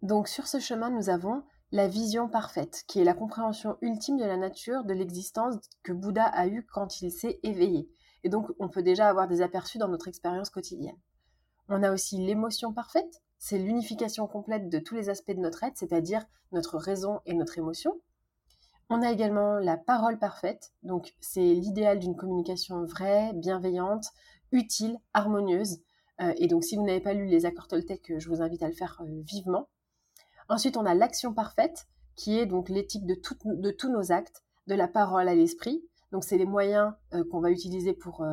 Donc 0.05 0.29
sur 0.29 0.47
ce 0.47 0.61
chemin, 0.61 0.91
nous 0.91 1.09
avons 1.09 1.43
la 1.73 1.89
vision 1.89 2.29
parfaite, 2.29 2.85
qui 2.87 3.01
est 3.01 3.05
la 3.05 3.15
compréhension 3.15 3.79
ultime 3.81 4.19
de 4.19 4.25
la 4.27 4.37
nature, 4.37 4.85
de 4.85 4.93
l'existence 4.93 5.55
que 5.83 5.95
Bouddha 5.95 6.25
a 6.25 6.47
eue 6.47 6.67
quand 6.71 7.01
il 7.01 7.11
s'est 7.11 7.41
éveillé. 7.43 7.89
Et 8.23 8.29
donc 8.29 8.51
on 8.59 8.69
peut 8.69 8.83
déjà 8.83 9.09
avoir 9.09 9.29
des 9.29 9.41
aperçus 9.41 9.79
dans 9.79 9.89
notre 9.89 10.07
expérience 10.07 10.51
quotidienne. 10.51 10.99
On 11.71 11.83
a 11.83 11.91
aussi 11.91 12.19
l'émotion 12.19 12.75
parfaite, 12.75 13.23
c'est 13.39 13.57
l'unification 13.57 14.27
complète 14.27 14.69
de 14.69 14.79
tous 14.79 14.95
les 14.95 15.09
aspects 15.09 15.31
de 15.31 15.41
notre 15.41 15.65
être, 15.65 15.79
c'est-à-dire 15.79 16.27
notre 16.53 16.77
raison 16.77 17.21
et 17.25 17.33
notre 17.33 17.57
émotion. 17.57 17.99
On 18.91 19.01
a 19.01 19.11
également 19.11 19.55
la 19.55 19.79
parole 19.79 20.19
parfaite, 20.19 20.75
donc 20.83 21.15
c'est 21.19 21.55
l'idéal 21.55 21.99
d'une 21.99 22.15
communication 22.15 22.85
vraie, 22.85 23.33
bienveillante, 23.33 24.05
utile, 24.53 24.99
harmonieuse. 25.15 25.79
Euh, 26.21 26.35
et 26.37 26.47
donc 26.47 26.63
si 26.63 26.77
vous 26.77 26.85
n'avez 26.85 27.01
pas 27.01 27.15
lu 27.15 27.25
les 27.25 27.47
accords 27.47 27.69
Toltec, 27.69 28.13
je 28.19 28.29
vous 28.29 28.43
invite 28.43 28.63
à 28.63 28.69
le 28.69 28.75
faire 28.75 29.01
euh, 29.01 29.23
vivement. 29.23 29.67
Ensuite, 30.49 30.77
on 30.77 30.87
a 30.87 30.95
l'action 30.95 31.33
parfaite, 31.33 31.87
qui 32.17 32.39
est 32.39 32.47
donc 32.47 32.69
l'éthique 32.69 33.07
de, 33.07 33.17
de, 33.45 33.71
tous 33.71 33.91
nos 33.91 34.13
actes, 34.13 34.45
de 34.67 34.75
la 34.75 34.89
parole 34.89 35.29
à 35.29 35.35
l'esprit. 35.35 35.85
Donc 36.13 36.25
c'est 36.25 36.39
les 36.39 36.47
moyens 36.47 36.93
euh, 37.13 37.25
qu'on 37.31 37.41
va 37.41 37.51
utiliser 37.51 37.93
pour 37.93 38.25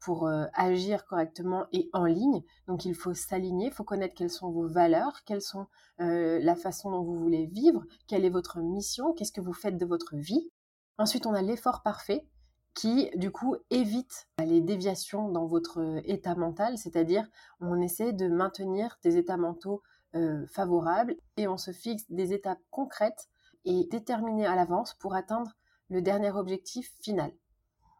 pour 0.00 0.26
euh, 0.26 0.46
agir 0.54 1.06
correctement 1.06 1.66
et 1.72 1.88
en 1.92 2.04
ligne. 2.06 2.42
Donc 2.66 2.84
il 2.84 2.94
faut 2.94 3.14
s'aligner, 3.14 3.66
il 3.66 3.72
faut 3.72 3.84
connaître 3.84 4.14
quelles 4.14 4.30
sont 4.30 4.50
vos 4.50 4.66
valeurs, 4.66 5.22
quelles 5.24 5.42
sont 5.42 5.66
euh, 6.00 6.40
la 6.40 6.56
façon 6.56 6.90
dont 6.90 7.02
vous 7.02 7.18
voulez 7.18 7.46
vivre, 7.46 7.84
quelle 8.08 8.24
est 8.24 8.30
votre 8.30 8.60
mission, 8.60 9.12
qu'est-ce 9.12 9.32
que 9.32 9.40
vous 9.40 9.52
faites 9.52 9.76
de 9.76 9.86
votre 9.86 10.16
vie. 10.16 10.50
Ensuite, 10.98 11.26
on 11.26 11.34
a 11.34 11.42
l'effort 11.42 11.82
parfait 11.82 12.26
qui, 12.74 13.10
du 13.16 13.30
coup, 13.30 13.56
évite 13.70 14.28
les 14.38 14.60
déviations 14.60 15.28
dans 15.28 15.46
votre 15.46 15.80
euh, 15.80 16.00
état 16.04 16.34
mental, 16.34 16.78
c'est-à-dire 16.78 17.28
on 17.60 17.80
essaie 17.80 18.12
de 18.12 18.28
maintenir 18.28 18.98
des 19.02 19.16
états 19.18 19.36
mentaux 19.36 19.82
favorables 20.48 21.16
et 21.36 21.48
on 21.48 21.56
se 21.56 21.70
fixe 21.70 22.04
des 22.10 22.32
étapes 22.32 22.60
concrètes 22.70 23.28
et 23.64 23.86
déterminées 23.90 24.46
à 24.46 24.56
l'avance 24.56 24.94
pour 24.94 25.14
atteindre 25.14 25.52
le 25.88 26.02
dernier 26.02 26.30
objectif 26.30 26.92
final. 27.00 27.32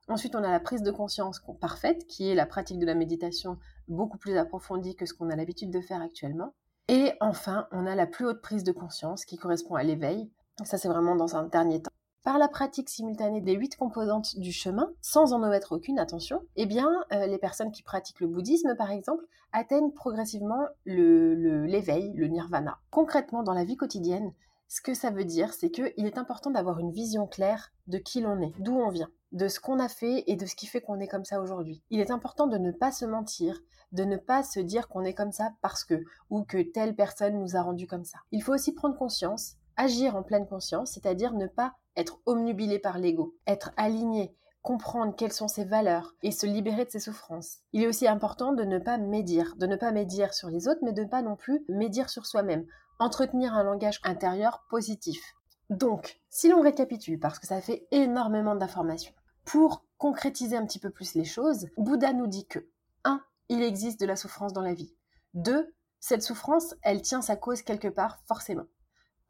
Ensuite, 0.08 0.34
on 0.34 0.42
a 0.42 0.50
la 0.50 0.60
prise 0.60 0.82
de 0.82 0.90
conscience 0.90 1.40
parfaite, 1.60 2.06
qui 2.06 2.28
est 2.28 2.34
la 2.34 2.46
pratique 2.46 2.78
de 2.78 2.86
la 2.86 2.94
méditation 2.94 3.58
beaucoup 3.86 4.18
plus 4.18 4.36
approfondie 4.36 4.96
que 4.96 5.06
ce 5.06 5.14
qu'on 5.14 5.30
a 5.30 5.36
l'habitude 5.36 5.70
de 5.70 5.80
faire 5.80 6.02
actuellement. 6.02 6.52
Et 6.88 7.12
enfin, 7.20 7.68
on 7.70 7.86
a 7.86 7.94
la 7.94 8.06
plus 8.06 8.26
haute 8.26 8.42
prise 8.42 8.64
de 8.64 8.72
conscience, 8.72 9.24
qui 9.24 9.36
correspond 9.36 9.76
à 9.76 9.84
l'éveil. 9.84 10.28
Ça, 10.64 10.78
c'est 10.78 10.88
vraiment 10.88 11.14
dans 11.14 11.36
un 11.36 11.44
dernier 11.44 11.80
temps. 11.80 11.92
Par 12.22 12.38
la 12.38 12.48
pratique 12.48 12.90
simultanée 12.90 13.40
des 13.40 13.54
huit 13.54 13.76
composantes 13.76 14.38
du 14.38 14.52
chemin, 14.52 14.92
sans 15.00 15.32
en 15.32 15.42
omettre 15.42 15.72
aucune, 15.72 15.98
attention, 15.98 16.42
eh 16.56 16.66
bien, 16.66 16.90
euh, 17.12 17.26
les 17.26 17.38
personnes 17.38 17.72
qui 17.72 17.82
pratiquent 17.82 18.20
le 18.20 18.26
bouddhisme, 18.26 18.76
par 18.76 18.90
exemple, 18.90 19.24
atteignent 19.52 19.92
progressivement 19.92 20.66
l'éveil, 20.84 22.12
le, 22.14 22.26
nirvana. 22.26 22.78
Concrètement, 22.90 23.42
dans 23.42 23.54
la 23.54 23.64
vie 23.64 23.76
quotidienne, 23.76 24.32
ce 24.68 24.82
que 24.82 24.92
ça 24.92 25.10
veut 25.10 25.24
dire, 25.24 25.54
c'est 25.54 25.70
qu'il 25.70 26.06
est 26.06 26.18
important 26.18 26.50
d'avoir 26.50 26.78
une 26.78 26.92
vision 26.92 27.26
claire 27.26 27.72
de 27.86 27.98
qui 27.98 28.20
l'on 28.20 28.40
est, 28.42 28.52
d'où 28.58 28.74
on 28.74 28.90
vient 28.90 29.10
de 29.32 29.48
ce 29.48 29.60
qu'on 29.60 29.78
a 29.78 29.88
fait 29.88 30.24
et 30.26 30.36
de 30.36 30.46
ce 30.46 30.56
qui 30.56 30.66
fait 30.66 30.80
qu'on 30.80 31.00
est 31.00 31.08
comme 31.08 31.24
ça 31.24 31.40
aujourd'hui. 31.40 31.82
Il 31.90 32.00
est 32.00 32.10
important 32.10 32.46
de 32.46 32.58
ne 32.58 32.72
pas 32.72 32.90
se 32.90 33.04
mentir, 33.04 33.60
de 33.92 34.04
ne 34.04 34.16
pas 34.16 34.42
se 34.42 34.60
dire 34.60 34.88
qu'on 34.88 35.04
est 35.04 35.14
comme 35.14 35.32
ça 35.32 35.52
parce 35.62 35.84
que 35.84 36.02
ou 36.30 36.42
que 36.42 36.62
telle 36.62 36.94
personne 36.94 37.38
nous 37.38 37.56
a 37.56 37.62
rendu 37.62 37.86
comme 37.86 38.04
ça. 38.04 38.18
Il 38.32 38.42
faut 38.42 38.54
aussi 38.54 38.72
prendre 38.72 38.96
conscience, 38.96 39.56
agir 39.80 40.14
en 40.14 40.22
pleine 40.22 40.46
conscience, 40.46 40.92
c'est-à-dire 40.92 41.32
ne 41.32 41.46
pas 41.46 41.74
être 41.96 42.20
omnubilé 42.26 42.78
par 42.78 42.98
l'ego, 42.98 43.34
être 43.46 43.72
aligné, 43.78 44.36
comprendre 44.60 45.16
quelles 45.16 45.32
sont 45.32 45.48
ses 45.48 45.64
valeurs 45.64 46.14
et 46.22 46.32
se 46.32 46.44
libérer 46.44 46.84
de 46.84 46.90
ses 46.90 47.00
souffrances. 47.00 47.60
Il 47.72 47.82
est 47.82 47.86
aussi 47.86 48.06
important 48.06 48.52
de 48.52 48.62
ne 48.62 48.78
pas 48.78 48.98
médire, 48.98 49.56
de 49.56 49.66
ne 49.66 49.76
pas 49.76 49.90
médire 49.90 50.34
sur 50.34 50.50
les 50.50 50.68
autres, 50.68 50.80
mais 50.82 50.92
de 50.92 51.02
ne 51.02 51.08
pas 51.08 51.22
non 51.22 51.34
plus 51.34 51.64
médire 51.70 52.10
sur 52.10 52.26
soi-même. 52.26 52.66
Entretenir 52.98 53.54
un 53.54 53.62
langage 53.62 54.00
intérieur 54.04 54.66
positif. 54.68 55.22
Donc, 55.70 56.20
si 56.28 56.50
l'on 56.50 56.60
récapitule, 56.60 57.18
parce 57.18 57.38
que 57.38 57.46
ça 57.46 57.62
fait 57.62 57.86
énormément 57.90 58.56
d'informations, 58.56 59.14
pour 59.46 59.86
concrétiser 59.96 60.58
un 60.58 60.66
petit 60.66 60.78
peu 60.78 60.90
plus 60.90 61.14
les 61.14 61.24
choses, 61.24 61.68
Bouddha 61.78 62.12
nous 62.12 62.26
dit 62.26 62.46
que 62.46 62.68
1. 63.04 63.22
Il 63.48 63.62
existe 63.62 63.98
de 63.98 64.06
la 64.06 64.16
souffrance 64.16 64.52
dans 64.52 64.60
la 64.60 64.74
vie. 64.74 64.94
2. 65.34 65.74
Cette 66.00 66.22
souffrance, 66.22 66.74
elle 66.82 67.00
tient 67.00 67.22
sa 67.22 67.36
cause 67.36 67.62
quelque 67.62 67.88
part 67.88 68.18
forcément. 68.26 68.66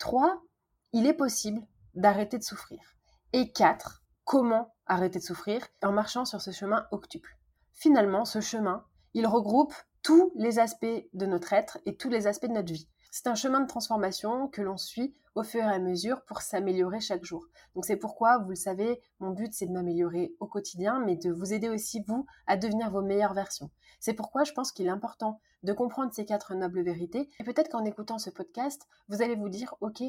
3. 0.01 0.43
Il 0.93 1.07
est 1.07 1.15
possible 1.15 1.61
d'arrêter 1.95 2.39
de 2.39 2.43
souffrir. 2.43 2.81
Et 3.33 3.53
4. 3.53 4.03
Comment 4.25 4.75
arrêter 4.87 5.19
de 5.19 5.25
souffrir? 5.25 5.69
En 5.83 5.93
marchant 5.93 6.25
sur 6.25 6.41
ce 6.41 6.51
chemin 6.51 6.87
octuple. 6.91 7.37
Finalement, 7.75 8.25
ce 8.25 8.41
chemin, 8.41 8.85
il 9.15 9.27
regroupe 9.27 9.75
tous 10.03 10.33
les 10.35 10.59
aspects 10.59 10.87
de 11.13 11.27
notre 11.27 11.53
être 11.53 11.79
et 11.85 11.97
tous 11.97 12.09
les 12.09 12.27
aspects 12.27 12.47
de 12.47 12.55
notre 12.55 12.73
vie. 12.73 12.89
C'est 13.11 13.27
un 13.27 13.35
chemin 13.35 13.61
de 13.61 13.67
transformation 13.67 14.47
que 14.49 14.63
l'on 14.63 14.77
suit 14.77 15.15
au 15.35 15.43
fur 15.43 15.63
et 15.63 15.65
à 15.65 15.79
mesure 15.79 16.23
pour 16.25 16.43
s'améliorer 16.43 17.01
chaque 17.01 17.25
jour. 17.25 17.47
Donc 17.75 17.85
c'est 17.85 17.97
pourquoi, 17.97 18.39
vous 18.39 18.51
le 18.51 18.57
savez, 18.57 19.01
mon 19.19 19.31
but 19.31 19.53
c'est 19.53 19.67
de 19.67 19.73
m'améliorer 19.73 20.35
au 20.39 20.47
quotidien, 20.47 21.01
mais 21.01 21.17
de 21.17 21.31
vous 21.31 21.53
aider 21.53 21.69
aussi, 21.69 22.03
vous, 22.07 22.27
à 22.47 22.57
devenir 22.57 22.91
vos 22.91 23.03
meilleures 23.03 23.35
versions. 23.35 23.71
C'est 23.99 24.15
pourquoi 24.15 24.45
je 24.45 24.53
pense 24.53 24.73
qu'il 24.73 24.87
est 24.87 24.91
important 24.91 25.41
de 25.63 25.73
comprendre 25.73 26.13
ces 26.13 26.25
quatre 26.25 26.55
nobles 26.55 26.83
vérités. 26.83 27.29
Et 27.39 27.45
peut-être 27.45 27.71
qu'en 27.71 27.85
écoutant 27.85 28.19
ce 28.19 28.31
podcast, 28.31 28.87
vous 29.09 29.23
allez 29.23 29.35
vous 29.35 29.49
dire, 29.49 29.75
ok, 29.81 30.03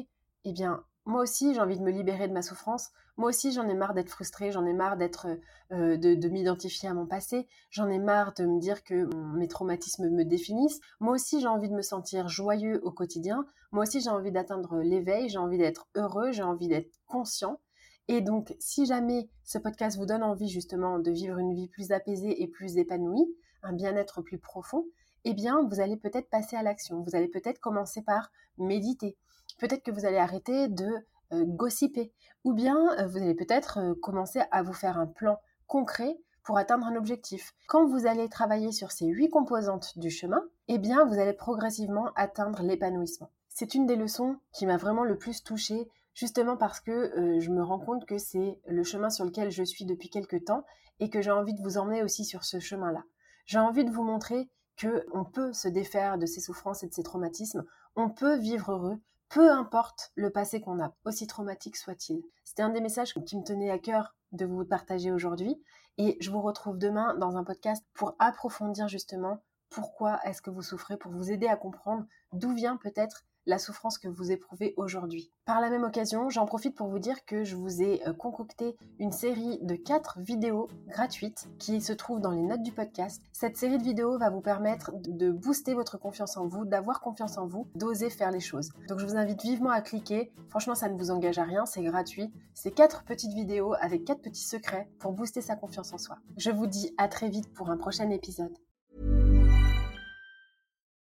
eh 0.44 0.52
bien, 0.52 0.84
moi 1.04 1.22
aussi 1.22 1.54
j'ai 1.54 1.60
envie 1.60 1.78
de 1.78 1.82
me 1.82 1.90
libérer 1.90 2.28
de 2.28 2.32
ma 2.32 2.42
souffrance, 2.42 2.90
moi 3.16 3.28
aussi 3.28 3.52
j'en 3.52 3.68
ai 3.68 3.74
marre 3.74 3.94
d'être 3.94 4.10
frustrée, 4.10 4.52
j'en 4.52 4.64
ai 4.64 4.72
marre 4.72 4.96
d'être 4.96 5.26
euh, 5.72 5.96
de, 5.96 6.28
m'identifier 6.28 6.88
à 6.88 6.94
mon 6.94 7.06
passé, 7.06 7.48
j'en 7.70 7.88
ai 7.88 7.98
marre 7.98 8.34
de 8.34 8.44
me 8.44 8.60
dire 8.60 8.84
que 8.84 9.08
mes 9.36 9.48
traumatismes 9.48 10.08
me 10.08 10.24
définissent, 10.24 10.80
moi 11.00 11.14
aussi 11.14 11.40
j'ai 11.40 11.48
envie 11.48 11.68
de 11.68 11.74
me 11.74 11.82
sentir 11.82 12.28
joyeux 12.28 12.80
au 12.84 12.92
quotidien, 12.92 13.44
moi 13.72 13.82
aussi 13.82 14.00
j'ai 14.00 14.10
envie 14.10 14.32
d'atteindre 14.32 14.80
l'éveil, 14.80 15.28
j'ai 15.28 15.38
envie 15.38 15.58
d'être 15.58 15.88
heureux, 15.96 16.30
j'ai 16.32 16.42
envie 16.42 16.68
d'être 16.68 17.00
conscient. 17.06 17.60
Et 18.08 18.20
donc 18.20 18.54
si 18.58 18.86
jamais 18.86 19.28
ce 19.44 19.58
podcast 19.58 19.96
vous 19.96 20.06
donne 20.06 20.22
envie 20.22 20.48
justement 20.48 20.98
de 20.98 21.10
vivre 21.10 21.38
une 21.38 21.54
vie 21.54 21.68
plus 21.68 21.92
apaisée 21.92 22.42
et 22.42 22.48
plus 22.48 22.76
épanouie, 22.76 23.26
un 23.62 23.72
bien-être 23.72 24.22
plus 24.22 24.38
profond, 24.38 24.86
eh 25.24 25.34
bien 25.34 25.62
vous 25.62 25.80
allez 25.80 25.96
peut-être 25.96 26.30
passer 26.30 26.56
à 26.56 26.62
l'action, 26.62 27.00
vous 27.02 27.14
allez 27.14 27.28
peut-être 27.28 27.60
commencer 27.60 28.02
par 28.02 28.30
méditer 28.58 29.16
peut-être 29.58 29.82
que 29.82 29.90
vous 29.90 30.04
allez 30.06 30.18
arrêter 30.18 30.68
de 30.68 30.88
euh, 31.32 31.44
gossiper, 31.46 32.12
ou 32.44 32.52
bien 32.52 32.76
euh, 32.98 33.06
vous 33.06 33.18
allez 33.18 33.34
peut-être 33.34 33.78
euh, 33.78 33.94
commencer 33.94 34.40
à 34.50 34.62
vous 34.62 34.74
faire 34.74 34.98
un 34.98 35.06
plan 35.06 35.40
concret 35.66 36.18
pour 36.44 36.58
atteindre 36.58 36.86
un 36.86 36.96
objectif. 36.96 37.54
Quand 37.68 37.86
vous 37.86 38.06
allez 38.06 38.28
travailler 38.28 38.72
sur 38.72 38.92
ces 38.92 39.06
huit 39.06 39.30
composantes 39.30 39.96
du 39.98 40.10
chemin, 40.10 40.42
eh 40.68 40.78
bien 40.78 41.06
vous 41.06 41.18
allez 41.18 41.32
progressivement 41.32 42.10
atteindre 42.16 42.62
l'épanouissement. 42.62 43.30
C'est 43.48 43.74
une 43.74 43.86
des 43.86 43.96
leçons 43.96 44.36
qui 44.52 44.66
m'a 44.66 44.76
vraiment 44.76 45.04
le 45.04 45.16
plus 45.16 45.42
touchée, 45.42 45.88
justement 46.14 46.56
parce 46.56 46.80
que 46.80 47.38
je 47.38 47.50
me 47.50 47.62
rends 47.62 47.78
compte 47.78 48.06
que 48.06 48.18
c'est 48.18 48.60
le 48.66 48.82
chemin 48.82 49.08
sur 49.08 49.24
lequel 49.24 49.50
je 49.50 49.62
suis 49.62 49.84
depuis 49.84 50.10
quelques 50.10 50.44
temps 50.44 50.64
et 51.00 51.10
que 51.10 51.22
j'ai 51.22 51.30
envie 51.30 51.54
de 51.54 51.62
vous 51.62 51.78
emmener 51.78 52.02
aussi 52.02 52.24
sur 52.24 52.44
ce 52.44 52.58
chemin-là. 52.58 53.04
J'ai 53.46 53.58
envie 53.58 53.84
de 53.84 53.90
vous 53.90 54.02
montrer 54.02 54.48
que 54.76 55.06
on 55.12 55.24
peut 55.24 55.52
se 55.52 55.68
défaire 55.68 56.18
de 56.18 56.26
ces 56.26 56.40
souffrances 56.40 56.82
et 56.82 56.88
de 56.88 56.94
ces 56.94 57.02
traumatismes, 57.02 57.64
on 57.94 58.10
peut 58.10 58.36
vivre 58.36 58.72
heureux, 58.72 58.98
peu 59.32 59.50
importe 59.50 60.12
le 60.14 60.28
passé 60.28 60.60
qu'on 60.60 60.78
a, 60.78 60.94
aussi 61.06 61.26
traumatique 61.26 61.78
soit-il. 61.78 62.22
C'était 62.44 62.62
un 62.62 62.68
des 62.68 62.82
messages 62.82 63.14
qui 63.14 63.38
me 63.38 63.42
tenait 63.42 63.70
à 63.70 63.78
cœur 63.78 64.14
de 64.32 64.44
vous 64.44 64.62
partager 64.66 65.10
aujourd'hui 65.10 65.58
et 65.96 66.18
je 66.20 66.30
vous 66.30 66.42
retrouve 66.42 66.76
demain 66.76 67.14
dans 67.14 67.38
un 67.38 67.44
podcast 67.44 67.82
pour 67.94 68.14
approfondir 68.18 68.88
justement 68.88 69.42
pourquoi 69.70 70.20
est-ce 70.24 70.42
que 70.42 70.50
vous 70.50 70.60
souffrez, 70.60 70.98
pour 70.98 71.12
vous 71.12 71.30
aider 71.30 71.46
à 71.46 71.56
comprendre 71.56 72.04
d'où 72.34 72.52
vient 72.52 72.76
peut-être 72.76 73.24
la 73.46 73.58
souffrance 73.58 73.98
que 73.98 74.08
vous 74.08 74.30
éprouvez 74.30 74.74
aujourd'hui. 74.76 75.30
Par 75.44 75.60
la 75.60 75.70
même 75.70 75.84
occasion, 75.84 76.30
j'en 76.30 76.46
profite 76.46 76.76
pour 76.76 76.88
vous 76.88 76.98
dire 76.98 77.24
que 77.24 77.44
je 77.44 77.56
vous 77.56 77.82
ai 77.82 78.06
euh, 78.06 78.12
concocté 78.12 78.76
une 78.98 79.12
série 79.12 79.58
de 79.62 79.74
4 79.74 80.20
vidéos 80.20 80.68
gratuites 80.88 81.48
qui 81.58 81.80
se 81.80 81.92
trouvent 81.92 82.20
dans 82.20 82.30
les 82.30 82.42
notes 82.42 82.62
du 82.62 82.72
podcast. 82.72 83.22
Cette 83.32 83.56
série 83.56 83.78
de 83.78 83.82
vidéos 83.82 84.18
va 84.18 84.30
vous 84.30 84.40
permettre 84.40 84.92
de 84.94 85.30
booster 85.30 85.74
votre 85.74 85.98
confiance 85.98 86.36
en 86.36 86.46
vous, 86.46 86.64
d'avoir 86.64 87.00
confiance 87.00 87.38
en 87.38 87.46
vous, 87.46 87.66
d'oser 87.74 88.10
faire 88.10 88.30
les 88.30 88.40
choses. 88.40 88.70
Donc 88.88 88.98
je 88.98 89.06
vous 89.06 89.16
invite 89.16 89.42
vivement 89.42 89.70
à 89.70 89.80
cliquer. 89.80 90.32
Franchement, 90.48 90.74
ça 90.74 90.88
ne 90.88 90.96
vous 90.96 91.10
engage 91.10 91.38
à 91.38 91.44
rien, 91.44 91.66
c'est 91.66 91.82
gratuit. 91.82 92.32
C'est 92.54 92.72
4 92.72 93.04
petites 93.04 93.34
vidéos 93.34 93.74
avec 93.80 94.04
4 94.04 94.20
petits 94.20 94.44
secrets 94.44 94.88
pour 94.98 95.12
booster 95.12 95.40
sa 95.40 95.56
confiance 95.56 95.92
en 95.92 95.98
soi. 95.98 96.18
Je 96.36 96.50
vous 96.50 96.66
dis 96.66 96.94
à 96.98 97.08
très 97.08 97.28
vite 97.28 97.52
pour 97.52 97.70
un 97.70 97.76
prochain 97.76 98.10
épisode. 98.10 98.56